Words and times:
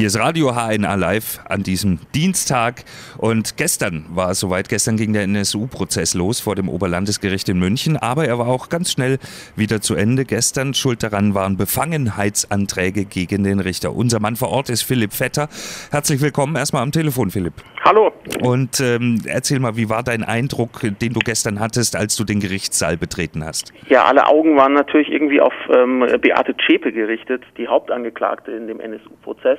Hier 0.00 0.06
ist 0.06 0.18
Radio 0.18 0.54
HNA 0.54 0.94
Live 0.94 1.40
an 1.46 1.62
diesem 1.62 1.98
Dienstag. 2.14 2.84
Und 3.18 3.58
gestern 3.58 4.06
war 4.08 4.30
es 4.30 4.40
soweit. 4.40 4.70
Gestern 4.70 4.96
ging 4.96 5.12
der 5.12 5.24
NSU-Prozess 5.24 6.14
los 6.14 6.40
vor 6.40 6.54
dem 6.54 6.70
Oberlandesgericht 6.70 7.50
in 7.50 7.58
München. 7.58 7.98
Aber 7.98 8.24
er 8.24 8.38
war 8.38 8.46
auch 8.46 8.70
ganz 8.70 8.90
schnell 8.92 9.18
wieder 9.56 9.82
zu 9.82 9.96
Ende. 9.96 10.24
Gestern 10.24 10.72
schuld 10.72 11.02
daran 11.02 11.34
waren 11.34 11.58
Befangenheitsanträge 11.58 13.04
gegen 13.04 13.44
den 13.44 13.60
Richter. 13.60 13.94
Unser 13.94 14.20
Mann 14.20 14.36
vor 14.36 14.48
Ort 14.48 14.70
ist 14.70 14.84
Philipp 14.84 15.12
Vetter. 15.12 15.50
Herzlich 15.90 16.22
willkommen 16.22 16.56
erstmal 16.56 16.82
am 16.82 16.92
Telefon, 16.92 17.30
Philipp. 17.30 17.52
Hallo. 17.84 18.10
Und 18.42 18.80
ähm, 18.80 19.20
erzähl 19.26 19.58
mal, 19.58 19.76
wie 19.76 19.90
war 19.90 20.02
dein 20.02 20.22
Eindruck, 20.22 20.80
den 20.82 21.12
du 21.12 21.20
gestern 21.20 21.60
hattest, 21.60 21.94
als 21.94 22.16
du 22.16 22.24
den 22.24 22.40
Gerichtssaal 22.40 22.96
betreten 22.96 23.44
hast? 23.44 23.72
Ja, 23.88 24.04
alle 24.04 24.26
Augen 24.26 24.56
waren 24.56 24.72
natürlich 24.72 25.10
irgendwie 25.10 25.42
auf 25.42 25.52
ähm, 25.70 26.06
Beate 26.20 26.56
Zschäpe 26.56 26.90
gerichtet, 26.90 27.42
die 27.58 27.68
Hauptangeklagte 27.68 28.52
in 28.52 28.66
dem 28.66 28.80
NSU-Prozess. 28.80 29.58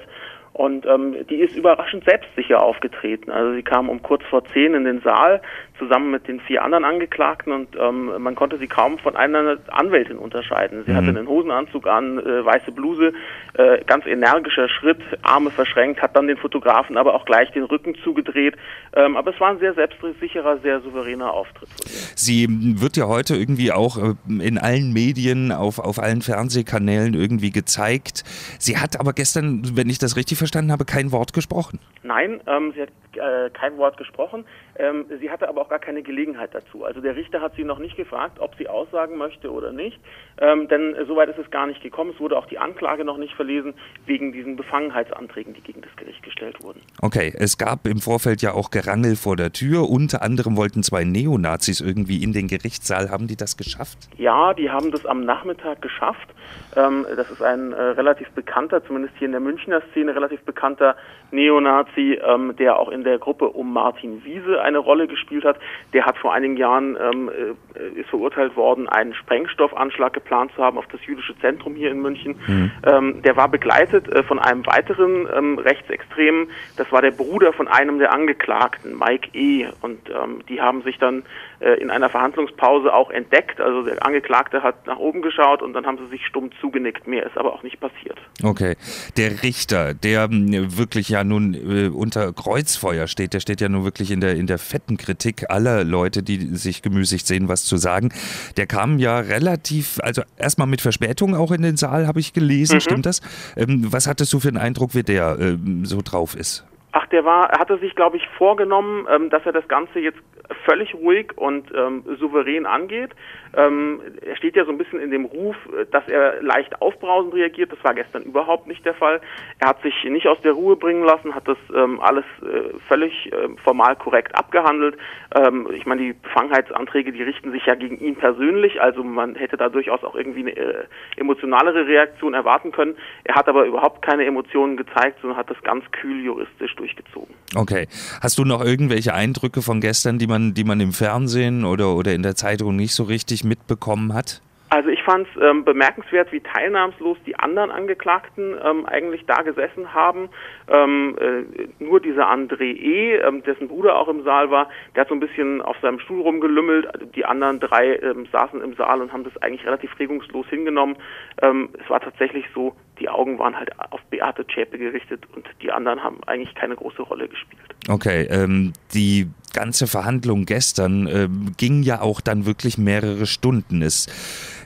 Und 0.53 0.85
ähm, 0.85 1.15
die 1.29 1.37
ist 1.37 1.55
überraschend 1.55 2.03
selbstsicher 2.03 2.61
aufgetreten. 2.61 3.31
Also 3.31 3.53
sie 3.53 3.63
kam 3.63 3.87
um 3.87 4.01
kurz 4.01 4.23
vor 4.29 4.43
zehn 4.45 4.73
in 4.73 4.83
den 4.83 5.01
Saal 5.01 5.41
zusammen 5.81 6.11
mit 6.11 6.27
den 6.27 6.39
vier 6.39 6.63
anderen 6.63 6.85
Angeklagten 6.85 7.51
und 7.51 7.69
ähm, 7.75 8.11
man 8.19 8.35
konnte 8.35 8.57
sie 8.59 8.67
kaum 8.67 8.99
von 8.99 9.15
einer 9.15 9.57
Anwältin 9.69 10.17
unterscheiden. 10.17 10.83
Sie 10.85 10.91
mhm. 10.91 10.95
hatte 10.95 11.07
einen 11.07 11.27
Hosenanzug 11.27 11.87
an, 11.87 12.19
äh, 12.19 12.45
weiße 12.45 12.71
Bluse, 12.71 13.13
äh, 13.55 13.83
ganz 13.85 14.05
energischer 14.05 14.69
Schritt, 14.69 14.99
Arme 15.23 15.49
verschränkt, 15.49 16.01
hat 16.01 16.15
dann 16.15 16.27
den 16.27 16.37
Fotografen 16.37 16.97
aber 16.97 17.15
auch 17.15 17.25
gleich 17.25 17.51
den 17.51 17.63
Rücken 17.63 17.95
zugedreht. 18.03 18.55
Ähm, 18.93 19.17
aber 19.17 19.33
es 19.33 19.39
war 19.39 19.49
ein 19.49 19.59
sehr 19.59 19.73
selbstsicherer, 19.73 20.59
sehr 20.59 20.81
souveräner 20.81 21.33
Auftritt. 21.33 21.69
Sie 22.15 22.47
wird 22.49 22.95
ja 22.97 23.07
heute 23.07 23.35
irgendwie 23.35 23.71
auch 23.71 23.97
äh, 23.97 24.13
in 24.27 24.59
allen 24.59 24.93
Medien, 24.93 25.51
auf, 25.51 25.79
auf 25.79 25.97
allen 25.97 26.21
Fernsehkanälen 26.21 27.15
irgendwie 27.15 27.49
gezeigt. 27.49 28.23
Sie 28.59 28.77
hat 28.77 28.99
aber 28.99 29.13
gestern, 29.13 29.63
wenn 29.73 29.89
ich 29.89 29.97
das 29.97 30.15
richtig 30.15 30.37
verstanden 30.41 30.71
habe, 30.71 30.85
kein 30.85 31.11
Wort 31.11 31.33
gesprochen. 31.33 31.79
Nein, 32.03 32.41
ähm, 32.47 32.73
sie 32.75 32.81
hat 32.81 32.89
äh, 33.15 33.49
kein 33.51 33.77
Wort 33.77 33.97
gesprochen. 33.97 34.45
Ähm, 34.81 35.05
sie 35.19 35.29
hatte 35.29 35.47
aber 35.47 35.61
auch 35.61 35.69
gar 35.69 35.79
keine 35.79 36.01
Gelegenheit 36.01 36.55
dazu. 36.55 36.83
Also 36.83 37.01
der 37.01 37.15
Richter 37.15 37.39
hat 37.39 37.55
sie 37.55 37.63
noch 37.63 37.77
nicht 37.77 37.95
gefragt, 37.95 38.39
ob 38.39 38.55
sie 38.55 38.67
aussagen 38.67 39.15
möchte 39.15 39.51
oder 39.51 39.71
nicht, 39.71 39.99
ähm, 40.39 40.67
denn 40.67 40.95
äh, 40.95 41.05
soweit 41.05 41.29
ist 41.29 41.37
es 41.37 41.51
gar 41.51 41.67
nicht 41.67 41.83
gekommen. 41.83 42.11
Es 42.15 42.19
wurde 42.19 42.35
auch 42.35 42.47
die 42.47 42.57
Anklage 42.57 43.05
noch 43.05 43.17
nicht 43.17 43.35
verlesen 43.35 43.75
wegen 44.07 44.31
diesen 44.31 44.55
Befangenheitsanträgen, 44.55 45.53
die 45.53 45.61
gegen 45.61 45.81
das 45.81 45.95
Gericht 45.97 46.23
gestellt 46.23 46.63
wurden. 46.63 46.81
Okay, 46.99 47.31
es 47.37 47.59
gab 47.59 47.85
im 47.85 47.99
Vorfeld 47.99 48.41
ja 48.41 48.53
auch 48.53 48.71
Gerangel 48.71 49.15
vor 49.15 49.35
der 49.35 49.51
Tür. 49.51 49.87
Unter 49.87 50.23
anderem 50.23 50.57
wollten 50.57 50.81
zwei 50.81 51.03
Neonazis 51.03 51.79
irgendwie 51.79 52.23
in 52.23 52.33
den 52.33 52.47
Gerichtssaal. 52.47 53.11
Haben 53.11 53.27
die 53.27 53.37
das 53.37 53.57
geschafft? 53.57 54.09
Ja, 54.17 54.55
die 54.55 54.71
haben 54.71 54.89
das 54.91 55.05
am 55.05 55.25
Nachmittag 55.25 55.81
geschafft. 55.83 56.29
Ähm, 56.75 57.05
das 57.15 57.29
ist 57.29 57.41
ein 57.41 57.73
äh, 57.73 57.81
relativ 57.81 58.29
bekannter, 58.31 58.83
zumindest 58.83 59.15
hier 59.17 59.27
in 59.27 59.33
der 59.33 59.41
Münchner 59.41 59.81
Szene, 59.91 60.15
relativ 60.15 60.41
bekannter 60.41 60.95
Neonazi, 61.31 62.19
ähm, 62.23 62.55
der 62.57 62.79
auch 62.79 62.89
in 62.89 63.03
der 63.03 63.19
Gruppe 63.19 63.49
um 63.49 63.71
Martin 63.73 64.23
Wiese 64.23 64.61
eine 64.71 64.79
Rolle 64.79 65.07
gespielt 65.07 65.45
hat. 65.45 65.57
Der 65.93 66.05
hat 66.05 66.17
vor 66.17 66.33
einigen 66.33 66.57
Jahren 66.57 66.97
ähm, 66.99 67.29
äh, 67.29 67.99
ist 67.99 68.09
verurteilt 68.09 68.55
worden, 68.55 68.89
einen 68.89 69.13
Sprengstoffanschlag 69.13 70.13
geplant 70.13 70.51
zu 70.55 70.63
haben 70.63 70.77
auf 70.77 70.87
das 70.91 71.05
jüdische 71.05 71.37
Zentrum 71.39 71.75
hier 71.75 71.91
in 71.91 72.01
München. 72.01 72.35
Mhm. 72.47 72.71
Ähm, 72.83 73.21
der 73.21 73.35
war 73.35 73.47
begleitet 73.47 74.07
äh, 74.09 74.23
von 74.23 74.39
einem 74.39 74.65
weiteren 74.65 75.27
ähm, 75.35 75.59
Rechtsextremen. 75.59 76.49
Das 76.77 76.91
war 76.91 77.01
der 77.01 77.11
Bruder 77.11 77.53
von 77.53 77.67
einem 77.67 77.99
der 77.99 78.13
Angeklagten, 78.13 78.97
Mike 78.97 79.29
E. 79.33 79.67
Und 79.81 80.09
ähm, 80.09 80.41
die 80.49 80.61
haben 80.61 80.81
sich 80.83 80.97
dann 80.97 81.23
äh, 81.59 81.73
in 81.81 81.89
einer 81.91 82.09
Verhandlungspause 82.09 82.93
auch 82.93 83.09
entdeckt. 83.11 83.61
Also 83.61 83.83
der 83.83 84.05
Angeklagte 84.05 84.63
hat 84.63 84.87
nach 84.87 84.97
oben 84.97 85.21
geschaut 85.21 85.61
und 85.61 85.73
dann 85.73 85.85
haben 85.85 85.97
sie 85.97 86.07
sich 86.07 86.25
stumm 86.25 86.49
zugenickt. 86.59 87.07
Mehr 87.07 87.25
ist 87.25 87.37
aber 87.37 87.53
auch 87.53 87.63
nicht 87.63 87.79
passiert. 87.79 88.17
Okay. 88.43 88.75
Der 89.17 89.43
Richter, 89.43 89.93
der 89.93 90.23
hm, 90.23 90.77
wirklich 90.77 91.09
ja 91.09 91.23
nun 91.23 91.53
äh, 91.53 91.89
unter 91.89 92.33
Kreuzfeuer 92.33 93.07
steht, 93.07 93.33
der 93.33 93.39
steht 93.39 93.61
ja 93.61 93.69
nun 93.69 93.83
wirklich 93.83 94.11
in 94.11 94.21
der, 94.21 94.35
in 94.35 94.47
der 94.47 94.50
fetten 94.57 94.97
Kritik 94.97 95.49
aller 95.49 95.83
Leute, 95.83 96.23
die 96.23 96.55
sich 96.55 96.81
gemüßigt 96.81 97.25
sehen, 97.25 97.47
was 97.47 97.63
zu 97.63 97.77
sagen. 97.77 98.09
Der 98.57 98.67
kam 98.67 98.99
ja 98.99 99.19
relativ, 99.19 99.99
also 100.01 100.21
erstmal 100.37 100.67
mit 100.67 100.81
Verspätung 100.81 101.35
auch 101.35 101.51
in 101.51 101.61
den 101.61 101.77
Saal, 101.77 102.07
habe 102.07 102.19
ich 102.19 102.33
gelesen, 102.33 102.75
mhm. 102.75 102.81
stimmt 102.81 103.05
das? 103.05 103.21
Ähm, 103.55 103.91
was 103.91 104.07
hattest 104.07 104.31
du 104.33 104.39
für 104.39 104.49
einen 104.49 104.57
Eindruck, 104.57 104.95
wie 104.95 105.03
der 105.03 105.39
äh, 105.39 105.57
so 105.83 106.01
drauf 106.01 106.35
ist? 106.35 106.63
Ach, 106.93 107.07
der 107.07 107.23
war, 107.23 107.49
er 107.49 107.59
hatte 107.59 107.77
sich, 107.77 107.95
glaube 107.95 108.17
ich, 108.17 108.27
vorgenommen, 108.37 109.07
ähm, 109.09 109.29
dass 109.29 109.45
er 109.45 109.53
das 109.53 109.67
Ganze 109.67 109.99
jetzt 109.99 110.19
völlig 110.65 110.93
ruhig 110.93 111.37
und 111.37 111.71
ähm, 111.73 112.03
souverän 112.19 112.65
angeht. 112.65 113.11
Ähm, 113.55 114.01
er 114.21 114.35
steht 114.35 114.55
ja 114.55 114.65
so 114.65 114.71
ein 114.71 114.77
bisschen 114.77 114.99
in 114.99 115.11
dem 115.11 115.25
Ruf, 115.25 115.55
dass 115.91 116.07
er 116.07 116.41
leicht 116.41 116.81
aufbrausend 116.81 117.33
reagiert. 117.33 117.71
Das 117.71 117.83
war 117.83 117.93
gestern 117.93 118.23
überhaupt 118.23 118.67
nicht 118.67 118.85
der 118.85 118.93
Fall. 118.93 119.21
Er 119.59 119.69
hat 119.69 119.81
sich 119.81 119.93
nicht 120.05 120.27
aus 120.27 120.39
der 120.41 120.53
Ruhe 120.53 120.75
bringen 120.75 121.03
lassen, 121.03 121.35
hat 121.35 121.47
das 121.47 121.57
ähm, 121.75 121.99
alles 122.01 122.25
äh, 122.41 122.77
völlig 122.87 123.31
äh, 123.31 123.49
formal 123.63 123.95
korrekt 123.95 124.35
abgehandelt. 124.35 124.97
Ähm, 125.35 125.67
ich 125.73 125.85
meine, 125.85 126.01
die 126.01 126.13
Befangenheitsanträge, 126.13 127.11
die 127.11 127.23
richten 127.23 127.51
sich 127.51 127.65
ja 127.65 127.75
gegen 127.75 127.97
ihn 127.99 128.15
persönlich, 128.15 128.81
also 128.81 129.03
man 129.03 129.35
hätte 129.35 129.57
da 129.57 129.69
durchaus 129.69 130.03
auch 130.03 130.15
irgendwie 130.15 130.41
eine 130.41 130.55
äh, 130.55 130.85
emotionalere 131.17 131.87
Reaktion 131.87 132.33
erwarten 132.33 132.71
können. 132.71 132.95
Er 133.23 133.35
hat 133.35 133.47
aber 133.47 133.65
überhaupt 133.65 134.01
keine 134.01 134.25
Emotionen 134.25 134.77
gezeigt, 134.77 135.19
sondern 135.21 135.37
hat 135.37 135.49
das 135.49 135.61
ganz 135.63 135.89
kühl 135.91 136.23
juristisch 136.23 136.75
durchgezogen. 136.81 137.35
Okay. 137.55 137.87
Hast 138.21 138.39
du 138.39 138.43
noch 138.43 138.63
irgendwelche 138.63 139.13
Eindrücke 139.13 139.61
von 139.61 139.81
gestern, 139.81 140.17
die 140.17 140.27
man, 140.27 140.53
die 140.55 140.63
man 140.63 140.79
im 140.79 140.93
Fernsehen 140.93 141.63
oder, 141.63 141.95
oder 141.95 142.13
in 142.13 142.23
der 142.23 142.35
Zeitung 142.35 142.75
nicht 142.75 142.95
so 142.95 143.03
richtig 143.03 143.43
mitbekommen 143.43 144.13
hat? 144.13 144.41
Also 144.73 144.87
ich 144.87 145.03
fand 145.03 145.27
es 145.27 145.41
ähm, 145.41 145.65
bemerkenswert, 145.65 146.31
wie 146.31 146.39
teilnahmslos 146.39 147.17
die 147.25 147.37
anderen 147.37 147.71
Angeklagten 147.71 148.55
ähm, 148.63 148.85
eigentlich 148.85 149.25
da 149.25 149.41
gesessen 149.41 149.93
haben. 149.93 150.29
Ähm, 150.69 151.17
äh, 151.19 151.83
nur 151.83 151.99
dieser 151.99 152.31
André 152.31 152.73
E., 152.77 153.17
ähm, 153.17 153.43
dessen 153.43 153.67
Bruder 153.67 153.97
auch 153.97 154.07
im 154.07 154.23
Saal 154.23 154.49
war, 154.49 154.69
der 154.95 155.01
hat 155.01 155.09
so 155.09 155.13
ein 155.13 155.19
bisschen 155.19 155.61
auf 155.61 155.75
seinem 155.81 155.99
Stuhl 155.99 156.21
rumgelümmelt. 156.21 156.87
Die 157.15 157.25
anderen 157.25 157.59
drei 157.59 157.97
ähm, 157.97 158.27
saßen 158.31 158.61
im 158.61 158.73
Saal 158.75 159.01
und 159.01 159.11
haben 159.11 159.25
das 159.25 159.35
eigentlich 159.41 159.65
relativ 159.65 159.99
regungslos 159.99 160.47
hingenommen. 160.47 160.95
Ähm, 161.41 161.67
es 161.83 161.89
war 161.89 161.99
tatsächlich 161.99 162.45
so, 162.55 162.73
die 163.01 163.09
Augen 163.09 163.39
waren 163.39 163.55
halt 163.55 163.71
auf 163.91 163.99
Beate 164.09 164.45
Zschäpe 164.47 164.77
gerichtet 164.77 165.23
und 165.35 165.45
die 165.61 165.71
anderen 165.71 166.03
haben 166.03 166.23
eigentlich 166.25 166.53
keine 166.55 166.75
große 166.75 167.01
Rolle 167.01 167.27
gespielt. 167.27 167.61
Okay, 167.89 168.27
ähm, 168.29 168.73
die 168.93 169.27
ganze 169.53 169.87
Verhandlung 169.87 170.45
gestern 170.45 171.07
äh, 171.07 171.27
ging 171.57 171.81
ja 171.83 172.01
auch 172.01 172.21
dann 172.21 172.45
wirklich 172.45 172.77
mehrere 172.77 173.25
Stunden. 173.25 173.81
Es 173.81 174.07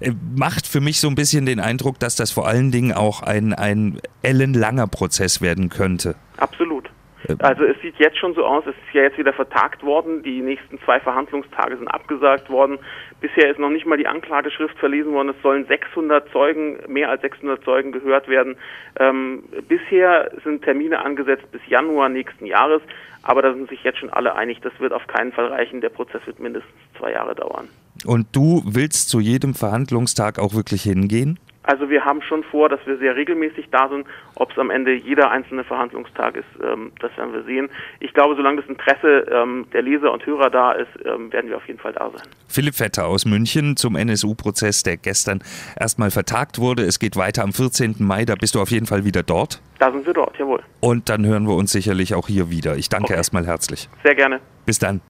äh, 0.02 0.12
macht 0.36 0.68
für 0.68 0.82
mich 0.82 1.00
so 1.00 1.08
ein 1.08 1.16
bisschen 1.16 1.46
den 1.46 1.60
Eindruck, 1.60 1.98
dass 2.00 2.16
das 2.16 2.32
vor 2.32 2.48
allen 2.48 2.72
Dingen 2.72 2.92
auch 2.92 3.24
ein, 3.24 3.54
ein 3.54 4.00
ellenlanger 4.22 4.88
Prozess 4.88 5.42
werden 5.42 5.70
könnte. 5.70 6.16
Absolut. 6.38 6.85
Äh, 7.28 7.36
also 7.40 7.64
es 7.64 7.80
sieht 7.82 7.96
jetzt 7.98 8.18
schon 8.18 8.34
so 8.34 8.46
aus, 8.46 8.64
es 8.66 8.76
ist 8.76 8.94
ja 8.94 9.04
jetzt 9.04 9.18
wieder 9.18 9.34
vertagt 9.34 9.84
worden, 9.84 10.24
die 10.24 10.42
nächsten 10.42 10.80
zwei 10.82 11.00
Verhandlungstage 11.00 11.78
sind 11.78 11.88
abgesagt 11.88 12.50
worden. 12.50 12.80
Bisher 13.22 13.50
ist 13.50 13.60
noch 13.60 13.70
nicht 13.70 13.86
mal 13.86 13.98
die 13.98 14.08
Anklageschrift 14.08 14.78
verlesen 14.78 15.14
worden, 15.14 15.30
es 15.30 15.42
sollen 15.42 15.66
600 15.66 16.30
Zeugen, 16.32 16.78
mehr 16.88 17.10
als 17.10 17.22
600 17.22 17.64
Zeugen 17.64 17.92
gehört 17.92 18.28
werden. 18.28 18.56
Ähm, 19.00 19.44
bisher 19.68 20.32
sind 20.44 20.64
Termine 20.64 21.04
angesetzt 21.04 21.52
bis 21.52 21.62
Januar 21.68 22.10
nächsten 22.10 22.46
Jahres, 22.46 22.82
aber 23.24 23.42
da 23.42 23.54
sind 23.54 23.70
sich 23.70 23.84
jetzt 23.84 24.00
schon 24.00 24.12
alle 24.12 24.36
einig, 24.36 24.60
das 24.62 24.74
wird 24.80 24.94
auf 24.94 25.08
keinen 25.08 25.32
Fall 25.32 25.48
reichen, 25.48 25.82
der 25.82 25.90
Prozess 25.90 26.22
wird 26.26 26.40
mindestens 26.40 26.74
zwei 26.98 27.12
Jahre 27.12 27.36
dauern. 27.36 27.68
Und 28.06 28.28
du 28.36 28.62
willst 28.66 29.10
zu 29.10 29.20
jedem 29.20 29.56
Verhandlungstag 29.56 30.38
auch 30.38 30.54
wirklich 30.54 30.84
hingehen? 30.84 31.40
Also 31.66 31.90
wir 31.90 32.06
haben 32.06 32.22
schon 32.22 32.44
vor, 32.44 32.70
dass 32.70 32.80
wir 32.86 32.98
sehr 32.98 33.16
regelmäßig 33.16 33.70
da 33.72 33.90
sind. 33.90 34.06
Ob 34.36 34.52
es 34.52 34.58
am 34.58 34.70
Ende 34.70 34.94
jeder 34.94 35.32
einzelne 35.32 35.64
Verhandlungstag 35.64 36.36
ist, 36.36 36.46
ähm, 36.64 36.92
das 37.00 37.16
werden 37.18 37.34
wir 37.34 37.44
sehen. 37.44 37.70
Ich 38.00 38.14
glaube, 38.14 38.36
solange 38.36 38.62
das 38.62 38.70
Interesse 38.70 39.26
ähm, 39.32 39.66
der 39.74 39.82
Leser 39.82 40.12
und 40.12 40.26
Hörer 40.26 40.50
da 40.50 40.74
ist, 40.74 40.90
ähm, 41.06 41.32
werden 41.34 41.50
wir 41.50 41.58
auf 41.58 41.68
jeden 41.68 41.80
Fall 41.80 41.94
da 41.94 42.10
sein. 42.10 42.22
Philipp 42.48 42.76
Vetter 42.76 43.08
aus 43.08 43.26
München 43.26 43.78
zum 43.78 43.96
NSU-Prozess, 43.96 44.84
der 44.84 44.98
gestern 44.98 45.44
erstmal 45.80 46.12
vertagt 46.12 46.60
wurde. 46.60 46.84
Es 46.84 47.00
geht 47.00 47.16
weiter 47.16 47.44
am 47.44 47.54
14. 47.54 47.96
Mai, 48.00 48.26
da 48.26 48.36
bist 48.36 48.56
du 48.56 48.62
auf 48.62 48.70
jeden 48.70 48.86
Fall 48.86 49.06
wieder 49.06 49.24
dort. 49.24 49.62
Da 49.80 49.92
sind 49.92 50.06
wir 50.06 50.14
dort, 50.14 50.38
jawohl. 50.38 50.62
Und 50.80 51.10
dann 51.10 51.26
hören 51.26 51.48
wir 51.48 51.56
uns 51.56 51.72
sicherlich 51.72 52.14
auch 52.14 52.28
hier 52.28 52.50
wieder. 52.50 52.76
Ich 52.76 52.90
danke 52.90 53.06
okay. 53.06 53.16
erstmal 53.16 53.46
herzlich. 53.46 53.90
Sehr 54.04 54.16
gerne. 54.16 54.40
Bis 54.66 54.80
dann. 54.80 55.02